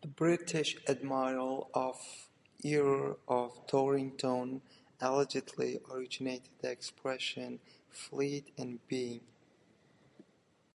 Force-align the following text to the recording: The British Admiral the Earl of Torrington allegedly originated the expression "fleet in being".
The 0.00 0.08
British 0.08 0.78
Admiral 0.88 1.70
the 2.62 2.76
Earl 2.78 3.18
of 3.28 3.66
Torrington 3.66 4.62
allegedly 5.02 5.78
originated 5.90 6.52
the 6.62 6.70
expression 6.70 7.60
"fleet 7.90 8.54
in 8.56 8.80
being". 8.88 9.20